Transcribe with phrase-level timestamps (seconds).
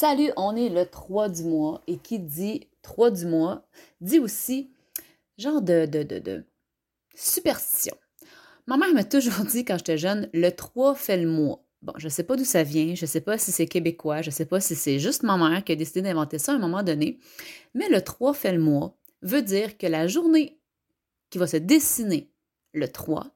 [0.00, 3.66] Salut, on est le 3 du mois et qui dit 3 du mois
[4.00, 4.70] dit aussi
[5.36, 6.44] genre de, de, de, de
[7.14, 7.94] superstition.
[8.66, 11.62] Ma mère m'a toujours dit quand j'étais jeune, le 3 fait le mois.
[11.82, 14.22] Bon, je ne sais pas d'où ça vient, je ne sais pas si c'est québécois,
[14.22, 16.54] je ne sais pas si c'est juste ma mère qui a décidé d'inventer ça à
[16.54, 17.18] un moment donné,
[17.74, 20.58] mais le 3 fait le mois veut dire que la journée
[21.28, 22.32] qui va se dessiner
[22.72, 23.26] le 3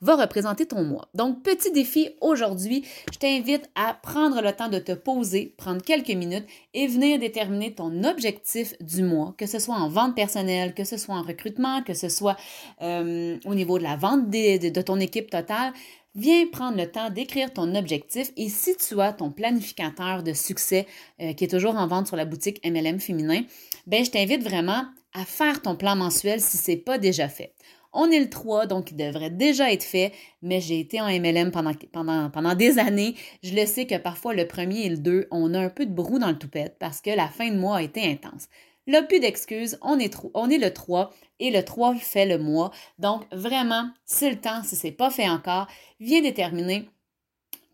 [0.00, 1.08] va représenter ton mois.
[1.14, 6.10] Donc, petit défi aujourd'hui, je t'invite à prendre le temps de te poser, prendre quelques
[6.10, 10.84] minutes et venir déterminer ton objectif du mois, que ce soit en vente personnelle, que
[10.84, 12.36] ce soit en recrutement, que ce soit
[12.82, 15.72] euh, au niveau de la vente de, ton équipe totale.
[16.14, 20.86] Viens prendre le temps d'écrire ton objectif et si tu as ton planificateur de succès
[21.20, 23.42] euh, qui est toujours en vente sur la boutique MLM féminin,
[23.86, 27.54] ben je t'invite vraiment à faire ton plan mensuel si ce n'est pas déjà fait.
[27.92, 31.50] On est le 3, donc il devrait déjà être fait, mais j'ai été en MLM
[31.50, 33.14] pendant, pendant, pendant des années.
[33.42, 35.92] Je le sais que parfois le premier et le 2, on a un peu de
[35.92, 38.48] brou dans le toupette parce que la fin de mois a été intense.
[38.86, 42.72] Là, plus d'excuses, on est, on est le 3 et le 3 fait le mois.
[42.98, 45.68] Donc, vraiment, c'est le temps, si ce n'est pas fait encore,
[46.00, 46.88] viens déterminer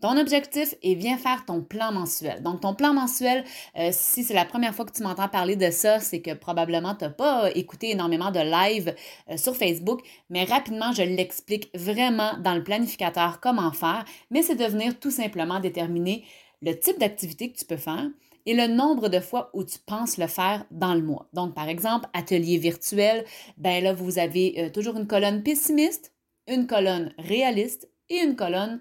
[0.00, 2.42] ton objectif et viens faire ton plan mensuel.
[2.42, 3.44] Donc, ton plan mensuel,
[3.76, 6.94] euh, si c'est la première fois que tu m'entends parler de ça, c'est que probablement
[6.94, 8.94] tu n'as pas écouté énormément de live
[9.30, 14.56] euh, sur Facebook, mais rapidement, je l'explique vraiment dans le planificateur comment faire, mais c'est
[14.56, 16.24] de venir tout simplement déterminer
[16.62, 18.08] le type d'activité que tu peux faire
[18.46, 21.28] et le nombre de fois où tu penses le faire dans le mois.
[21.34, 23.24] Donc, par exemple, atelier virtuel,
[23.58, 26.12] ben là, vous avez euh, toujours une colonne pessimiste,
[26.46, 28.80] une colonne réaliste et une colonne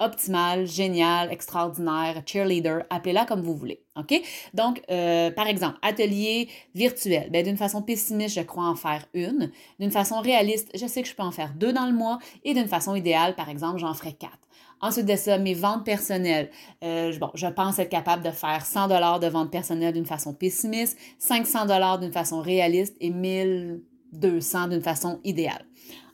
[0.00, 3.82] optimale, géniale, extraordinaire, cheerleader, appelez-la comme vous voulez.
[3.96, 4.20] OK?
[4.54, 7.30] Donc, euh, par exemple, atelier virtuel.
[7.30, 9.50] Ben, d'une façon pessimiste, je crois en faire une.
[9.80, 12.18] D'une façon réaliste, je sais que je peux en faire deux dans le mois.
[12.44, 14.38] Et d'une façon idéale, par exemple, j'en ferai quatre.
[14.80, 16.50] Ensuite de ça, mes ventes personnelles.
[16.84, 20.32] Euh, bon, je pense être capable de faire 100 dollars de ventes personnelles d'une façon
[20.32, 25.66] pessimiste, 500 dollars d'une façon réaliste et 1200 d'une façon idéale.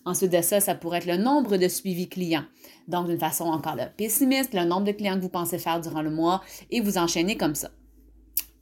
[0.05, 2.45] Ensuite de ça, ça pourrait être le nombre de suivis clients.
[2.89, 6.11] Donc, d'une façon encore pessimiste, le nombre de clients que vous pensez faire durant le
[6.11, 7.71] mois et vous enchaînez comme ça.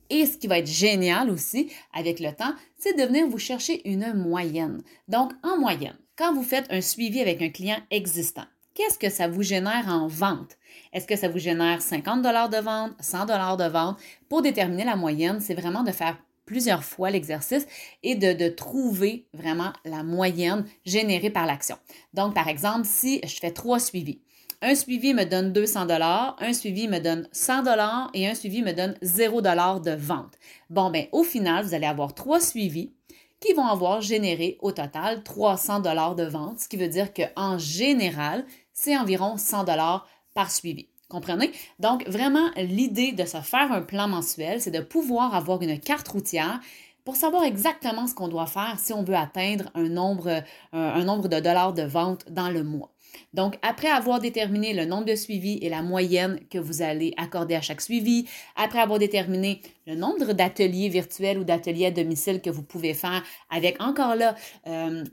[0.08, 3.88] Et ce qui va être génial aussi avec le temps, c'est de venir vous chercher
[3.88, 4.82] une moyenne.
[5.08, 9.26] Donc, en moyenne, quand vous faites un suivi avec un client existant, qu'est-ce que ça
[9.26, 10.58] vous génère en vente?
[10.92, 13.98] Est-ce que ça vous génère 50 de vente, 100 de vente?
[14.28, 17.66] Pour déterminer la moyenne, c'est vraiment de faire plusieurs fois l'exercice
[18.02, 21.76] et de, trouver vraiment la moyenne générée par l'action.
[22.14, 24.20] Donc, par exemple, si je fais trois suivis,
[24.60, 28.62] un suivi me donne 200 dollars, un suivi me donne 100 dollars et un suivi
[28.62, 30.38] me donne 0 dollars de vente.
[30.70, 32.92] Bon, ben au final, vous allez avoir trois suivis
[33.40, 37.58] qui vont avoir généré au total 300 dollars de vente, ce qui veut dire qu'en
[37.58, 40.88] général, c'est environ 100 dollars par suivi.
[41.12, 41.52] Comprenez?
[41.78, 46.08] Donc, vraiment, l'idée de se faire un plan mensuel, c'est de pouvoir avoir une carte
[46.08, 46.58] routière
[47.04, 50.42] pour savoir exactement ce qu'on doit faire si on veut atteindre un nombre,
[50.72, 52.94] un, nombre de dollars de vente dans le mois.
[53.34, 57.56] Donc, après avoir déterminé le nombre de suivis et la moyenne que vous allez accorder
[57.56, 62.48] à chaque suivi, après avoir déterminé le nombre d'ateliers virtuels ou d'ateliers à domicile que
[62.48, 64.34] vous pouvez faire avec encore là
[64.66, 65.04] euh,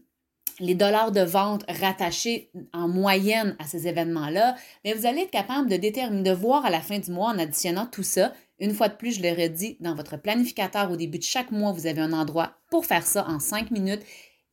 [0.60, 5.70] les dollars de vente rattachés en moyenne à ces événements-là, mais vous allez être capable
[5.70, 8.34] de déterminer, de voir à la fin du mois en additionnant tout ça.
[8.60, 11.72] Une fois de plus, je le redis, dans votre planificateur au début de chaque mois,
[11.72, 14.04] vous avez un endroit pour faire ça en cinq minutes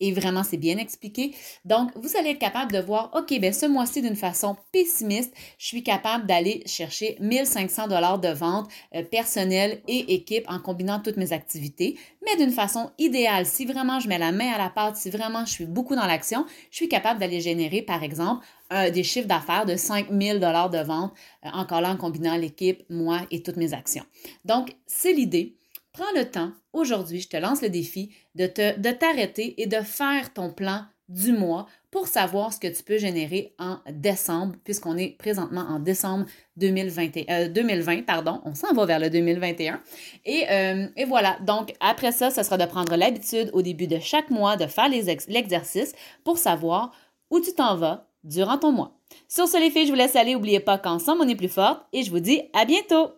[0.00, 1.34] et vraiment, c'est bien expliqué.
[1.64, 5.66] Donc, vous allez être capable de voir, OK, bien, ce mois-ci, d'une façon pessimiste, je
[5.66, 11.16] suis capable d'aller chercher 1500 dollars de vente euh, personnelle et équipe en combinant toutes
[11.16, 11.98] mes activités.
[12.24, 15.44] Mais d'une façon idéale, si vraiment je mets la main à la pâte, si vraiment
[15.44, 18.44] je suis beaucoup dans l'action, je suis capable d'aller générer, par exemple,
[18.92, 21.12] des chiffres d'affaires de 5000 dollars de vente,
[21.44, 24.04] euh, encore là en combinant l'équipe, moi et toutes mes actions.
[24.44, 25.56] Donc, c'est l'idée.
[25.96, 29.76] Prends le temps, aujourd'hui, je te lance le défi de, te, de t'arrêter et de
[29.76, 34.98] faire ton plan du mois pour savoir ce que tu peux générer en décembre, puisqu'on
[34.98, 36.26] est présentement en décembre
[36.58, 39.80] 2020, 2020 euh, pardon, on s'en va vers le 2021.
[40.26, 43.98] Et, euh, et, voilà, donc après ça, ce sera de prendre l'habitude au début de
[43.98, 45.94] chaque mois de faire l'exercice
[46.24, 46.92] pour savoir
[47.30, 48.98] où tu t'en vas durant ton mois.
[49.28, 51.86] Sur ce les filles, je vous laisse aller, n'oubliez pas qu'ensemble on est plus forte
[51.94, 53.12] et je vous dis à bientôt!